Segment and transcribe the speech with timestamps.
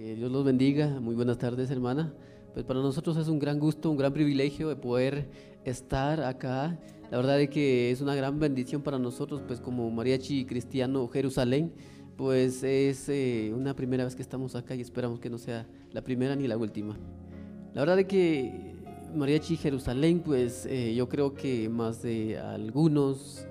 [0.00, 0.98] Que Dios los bendiga.
[0.98, 2.10] Muy buenas tardes, hermana.
[2.54, 5.28] Pues para nosotros es un gran gusto, un gran privilegio de poder
[5.62, 6.78] estar acá.
[7.10, 11.74] La verdad es que es una gran bendición para nosotros, pues como mariachi cristiano Jerusalén,
[12.16, 16.02] pues es eh, una primera vez que estamos acá y esperamos que no sea la
[16.02, 16.96] primera ni la última.
[17.74, 18.72] La verdad es que
[19.14, 23.46] mariachi Jerusalén, pues eh, yo creo que más de algunos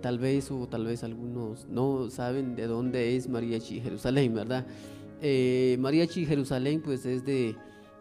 [0.00, 4.66] tal vez o tal vez algunos no saben de dónde es Mariachi Jerusalén, ¿verdad?
[5.20, 7.56] Eh, Mariachi Jerusalén pues es de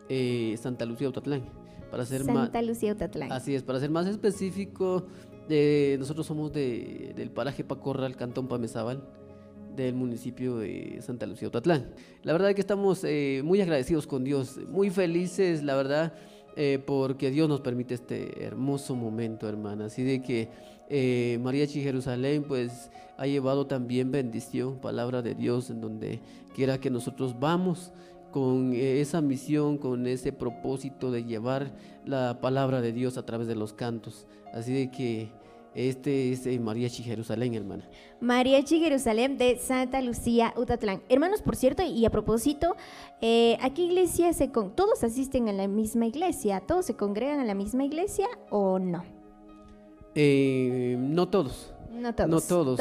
[0.10, 1.44] eh, Santa Lucía Utatlán.
[1.92, 3.32] Para ser Santa Lucía Utatlán.
[3.32, 5.06] Así es, para ser más específico,
[5.50, 9.04] eh, nosotros somos de, del paraje Pacorral, Cantón Pamezábal,
[9.76, 11.92] del municipio de Santa Lucía Utatlán.
[12.24, 16.14] La verdad es que estamos eh, muy agradecidos con Dios, muy felices, la verdad,
[16.86, 19.86] porque Dios nos permite este hermoso momento, hermana.
[19.86, 20.50] Así de que
[20.90, 26.20] eh, Mariachi Jerusalén pues ha llevado también bendición, palabra de Dios en donde
[26.56, 27.92] quiera que nosotros vamos
[28.32, 31.72] con esa misión, con ese propósito de llevar
[32.06, 34.26] la palabra de Dios a través de los cantos.
[34.54, 35.30] Así de que
[35.76, 37.88] este es eh, Mariachi Jerusalén, hermana.
[38.22, 41.02] Mariachi Jerusalén de Santa Lucía, Utatlán.
[41.10, 42.76] Hermanos, por cierto, y a propósito,
[43.22, 47.46] eh, aquí iglesia se con todos asisten a la misma iglesia, todos se congregan a
[47.46, 49.04] la misma iglesia o no?
[50.16, 51.74] Eh, no todos.
[51.92, 52.30] No todos.
[52.30, 52.80] No todos.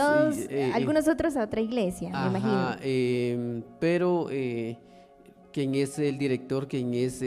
[0.51, 2.77] Eh, algunos otros a otra iglesia, me imagino.
[2.83, 4.29] Em, pero
[5.59, 7.19] quien es el director, quien es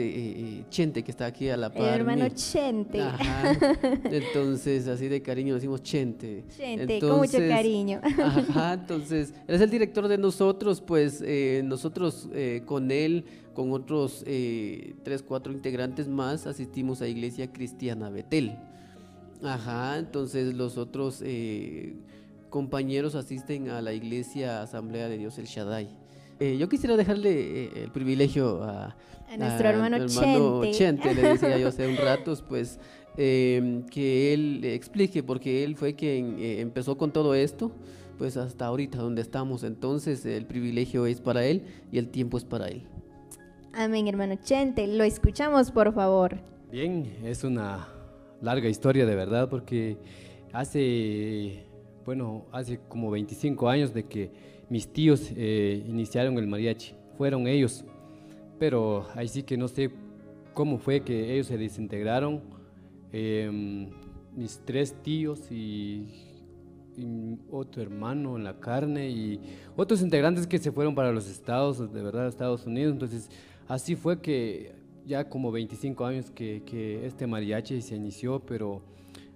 [0.70, 1.82] Chente, que está aquí a la par.
[1.82, 2.98] El hermano Chente.
[4.04, 6.44] Entonces, así de cariño decimos Chente.
[6.56, 8.00] Chente, con mucho cariño.
[8.02, 11.22] Ajá, entonces, él es el director de nosotros, pues
[11.62, 12.30] nosotros
[12.64, 18.56] con él, con otros tres, cuatro integrantes más, asistimos a Iglesia Cristiana Betel.
[19.42, 21.96] Ajá, entonces los otros eh,
[22.48, 26.01] compañeros asisten a la iglesia Asamblea de Dios el Shaddai.
[26.42, 28.96] Eh, yo quisiera dejarle eh, el privilegio a,
[29.38, 30.72] nuestro hermano, Chente.
[30.72, 31.14] Chente.
[31.14, 32.80] le decía yo hace un rato, pues
[33.16, 37.70] em, que él explique, porque él fue quien empezó con todo esto,
[38.18, 39.62] pues hasta ahorita donde estamos.
[39.62, 41.62] Entonces el privilegio es para él
[41.92, 42.82] y el tiempo es para él.
[43.72, 44.88] Amén, hermano Chente.
[44.88, 46.40] Lo escuchamos, por favor.
[46.72, 47.86] Bien, es una
[48.40, 49.96] larga historia de verdad, porque
[50.52, 51.66] hace,
[52.04, 57.84] bueno, hace como 25 años de que mis tíos eh, iniciaron el mariachi, fueron ellos,
[58.58, 59.90] pero ahí sí que no sé
[60.54, 62.40] cómo fue que ellos se desintegraron,
[63.12, 63.90] em,
[64.34, 66.08] mis tres tíos y,
[67.50, 69.40] otro hermano en la carne y
[69.76, 73.28] otros integrantes que se fueron para los estados, de verdad, Estados Unidos, entonces
[73.68, 74.72] así fue que
[75.06, 78.80] ya como 25 años que, que este mariachi se inició, pero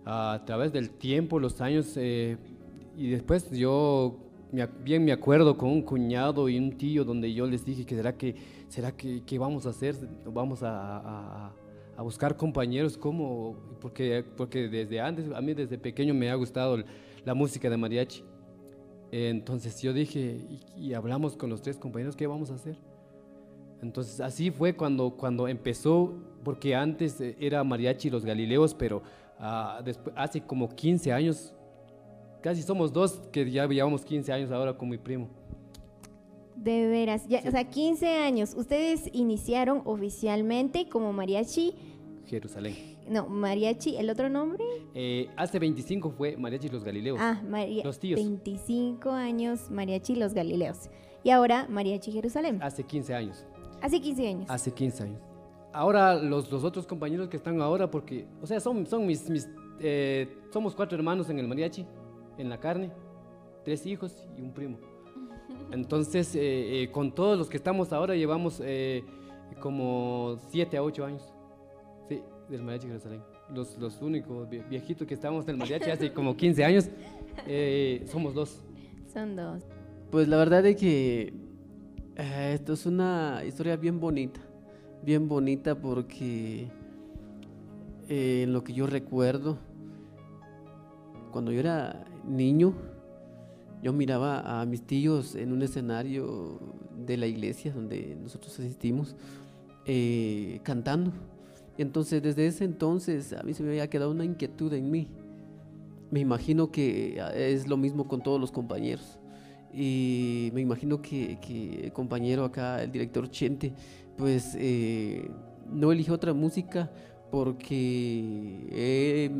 [0.07, 2.39] a través del tiempo, los años, eh,
[2.97, 7.65] y después yo bien me acuerdo con un cuñado y un tío donde yo les
[7.65, 8.35] dije que será que,
[8.69, 11.53] será que, que vamos a hacer, vamos a, a,
[11.97, 16.83] a, buscar compañeros, como, porque, porque desde antes, a mí desde pequeño me ha gustado
[17.25, 18.23] la música de mariachi.
[19.13, 20.21] Entonces yo dije,
[20.77, 22.77] y, y hablamos con los tres compañeros, ¿qué vamos a hacer?
[23.83, 26.15] Entonces así fue cuando, cuando empezó,
[26.45, 29.03] porque antes eh, era mariachi los Galileos, pero
[29.39, 31.55] uh, después, hace como 15 años,
[32.47, 35.29] casi somos dos que ya llevamos 15 años ahora con mi primo.
[36.55, 38.55] De veras, ya, o sea, 15 años.
[38.57, 41.75] Ustedes iniciaron oficialmente como mariachi.
[42.25, 42.77] Jerusalén.
[43.09, 44.63] No, mariachi, ¿el otro nombre?
[44.95, 47.19] Eh, hace 25 fue mariachi los Galileos.
[47.21, 47.43] Ah,
[47.83, 48.21] los tíos.
[48.21, 50.89] 25 años mariachi los Galileos.
[51.25, 52.61] Y ahora mariachi Jerusalén.
[52.63, 53.45] Hace 15 años.
[53.83, 54.47] Hace 15 años.
[54.49, 55.21] Hace 15 años.
[55.73, 59.49] Ahora los, los otros compañeros que están ahora, porque, o sea, son, son mis, mis
[59.81, 61.85] eh, somos cuatro hermanos en el mariachi,
[62.39, 62.91] en la carne,
[63.65, 64.79] tres hijos y un primo.
[65.73, 68.63] Entonces, eh, eh, con todos los que estamos ahora, llevamos
[69.61, 71.35] como 7 a 8 años,
[72.09, 73.23] sí, del mariachi Jerusalén.
[73.55, 76.91] Los, los únicos viejitos que estamos en el mariachi hace como 15 años,
[78.07, 78.63] somos dos.
[79.13, 79.63] Son dos.
[80.11, 81.33] Pues la verdad es que
[82.17, 84.41] eh, esto es una historia bien bonita,
[85.03, 86.69] bien bonita porque
[88.09, 89.59] eh, en lo que yo recuerdo,
[91.37, 92.73] cuando yo era niño,
[93.83, 96.59] yo miraba a mis tíos en un escenario
[97.05, 99.15] de la iglesia donde nosotros asistimos,
[99.85, 101.13] eh, cantando.
[101.77, 105.09] Entonces desde ese entonces a mí se me había quedado una inquietud en mí.
[106.11, 109.19] Me imagino que es lo mismo con todos los compañeros.
[109.75, 111.39] Y me imagino que,
[111.85, 113.75] el compañero acá, el director Chente,
[114.17, 115.31] pues eh,
[115.71, 116.91] no eligió otra música
[117.31, 119.31] porque, eh,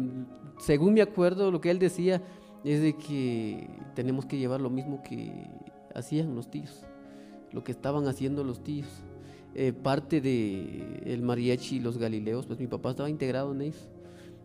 [0.59, 2.23] según me acuerdo, lo que él decía
[2.65, 5.49] es de que tenemos que llevar lo mismo que
[5.95, 6.85] hacían los tíos.
[7.53, 8.89] lo que estaban haciendo los tíos.
[9.55, 13.89] Eh, parte de el mariachi y los galileos, pues mi papá estaba integrado en ellos.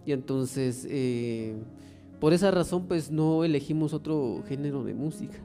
[0.06, 1.58] Y entonces, eh,
[2.22, 5.38] por esa razón, pues no elegimos otro género de música.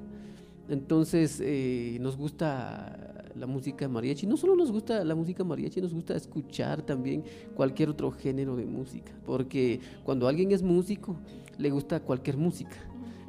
[0.69, 4.27] Entonces, eh, nos gusta la música mariachi.
[4.27, 7.25] No solo nos gusta la música mariachi, nos gusta escuchar también
[7.55, 9.13] cualquier otro género de música.
[9.25, 11.17] Porque cuando alguien es músico,
[11.59, 12.77] le gusta cualquier música.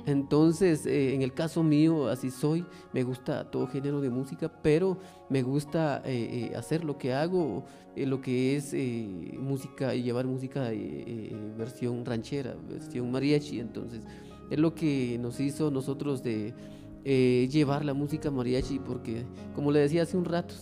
[0.07, 4.98] Entonces, eh, en el caso mío, así soy, me gusta todo género de música, pero
[5.30, 8.74] me gusta eh, eh, hacer lo que hago, lo que es
[9.38, 10.72] música y llevar música
[11.57, 13.60] versión ranchera, versión mariachi.
[13.60, 14.01] Entonces,
[14.50, 16.54] es lo que nos hizo nosotros de
[17.04, 19.24] llevar la música mariachi, porque
[19.56, 20.54] como le decía hace un rato,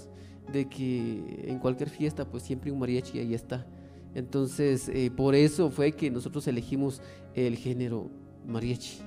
[0.52, 3.66] de que en cualquier fiesta, pues siempre un mariachi ahí está.
[4.14, 7.02] Entonces, por eso fue que nosotros elegimos
[7.34, 8.10] el género
[8.48, 9.00] mariachi.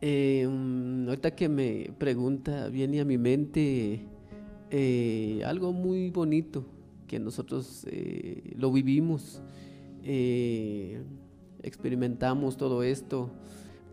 [0.00, 0.48] Eh,
[1.08, 4.06] ahorita que me pregunta, viene a mi mente
[4.70, 6.64] eh, algo muy bonito
[7.06, 9.40] que nosotros eh, lo vivimos,
[10.04, 11.00] eh,
[11.62, 13.30] experimentamos todo esto,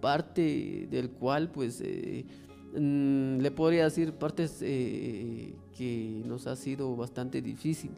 [0.06, 7.90] parte del cual pues mm, le podría decir partes que nos ha sido bastante difícil,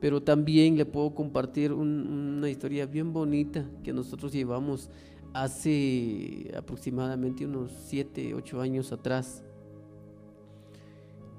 [0.00, 4.88] pero también le puedo compartir una historia bien bonita que nosotros llevamos
[5.34, 9.42] hace aproximadamente unos 7, 8 años atrás.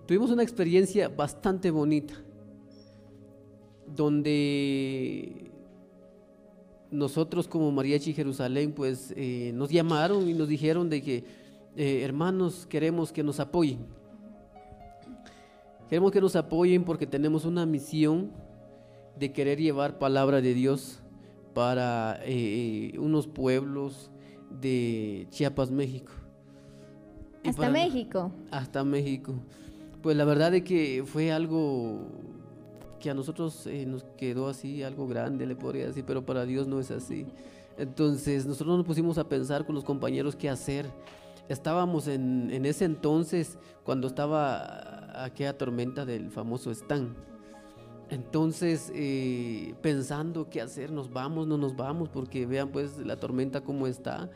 [0.06, 2.16] Tuvimos una experiencia bastante bonita,
[3.96, 5.49] donde
[6.92, 11.24] nosotros como Mariachi Jerusalén, pues eh, nos llamaron y nos dijeron de que,
[11.76, 13.80] eh, hermanos, queremos que nos apoyen.
[15.90, 18.32] Queremos que nos apoyen porque tenemos una misión
[19.18, 21.00] de querer llevar palabra de Dios
[21.54, 24.12] para eh, unos pueblos
[24.62, 26.12] de Chiapas, México.
[27.44, 28.32] hasta México.
[28.52, 29.34] Hasta México.
[30.02, 32.08] Pues la verdad es que fue algo
[33.00, 36.68] que a nosotros eh, nos quedó así, algo grande, le podría decir, pero para Dios
[36.68, 37.26] no es así.
[37.78, 40.86] Entonces nosotros nos pusimos a pensar con los compañeros qué hacer.
[41.48, 47.16] Estábamos en, en ese entonces cuando estaba aquella tormenta del famoso Stan
[48.10, 53.62] entonces, eh, pensando qué hacer, nos vamos, no nos vamos, porque vean pues la tormenta
[53.62, 54.30] cómo está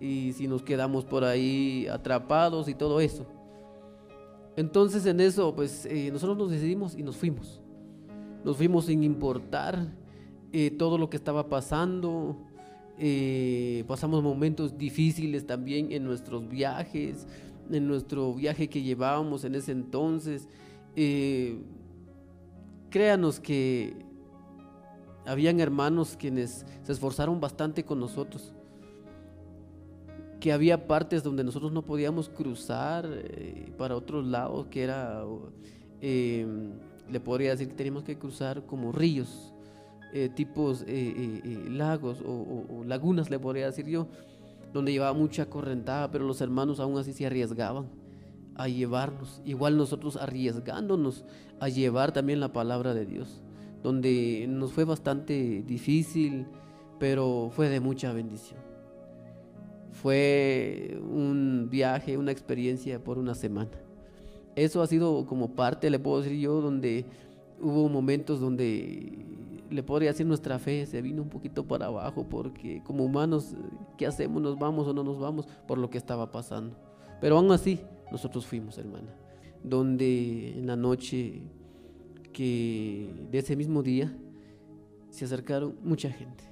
[0.00, 3.26] y si nos quedamos por ahí atrapados y todo eso.
[4.56, 7.60] Entonces en eso, pues eh, nosotros nos decidimos y nos fuimos.
[8.44, 9.88] Nos fuimos sin importar
[10.52, 12.36] eh, todo lo que estaba pasando.
[13.86, 17.26] pasamos momentos difíciles también en nuestros viajes,
[17.70, 20.48] en nuestro viaje que llevábamos en ese entonces
[22.90, 23.94] créanos que
[25.24, 28.52] habían hermanos quienes se esforzaron bastante con nosotros,
[30.40, 35.24] que había partes donde nosotros no podíamos cruzar eh, para otros lados, que era,
[36.00, 36.46] eh,
[37.10, 39.52] le podría decir que teníamos que cruzar como ríos,
[40.12, 40.84] eh, tipos
[41.68, 44.08] lagos o, o, lagunas, le podría decir yo,
[44.72, 47.86] donde llevaba mucha correntada, pero los hermanos aún así se arriesgaban
[48.56, 51.24] a llevarnos, igual nosotros arriesgándonos
[51.60, 53.42] a llevar también la palabra de Dios,
[53.82, 56.46] donde nos fue bastante difícil,
[56.98, 58.60] pero fue de mucha bendición.
[59.92, 63.70] Fue un viaje, una experiencia por una semana.
[64.56, 67.06] Eso ha sido como parte, le puedo decir yo, donde
[67.60, 69.26] hubo momentos donde
[69.70, 73.54] le podría decir nuestra fe se vino un poquito para abajo porque como humanos,
[73.96, 74.42] ¿qué hacemos?
[74.42, 75.46] ¿Nos vamos o no nos vamos?
[75.66, 76.76] Por lo que estaba pasando.
[77.20, 77.80] Pero aún así,
[78.10, 79.14] nosotros fuimos, hermana,
[79.62, 81.42] donde en la noche
[82.32, 84.12] que de ese mismo día
[85.10, 86.44] se acercaron mucha gente.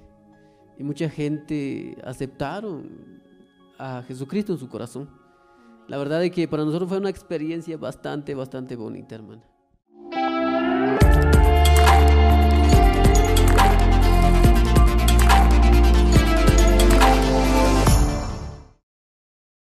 [0.77, 3.19] Y mucha gente aceptaron
[3.77, 5.09] a Jesucristo en su corazón.
[5.89, 9.41] La verdad es que para nosotros fue una experiencia bastante, bastante bonita, hermana.